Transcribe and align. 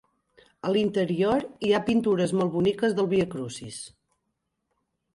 A 0.67 0.71
l'interior 0.75 1.45
hi 1.67 1.71
ha 1.79 1.83
pintures 1.91 2.35
molt 2.41 2.55
boniques 2.59 2.99
del 3.01 3.13
Via 3.15 3.31
Crucis. 3.37 3.81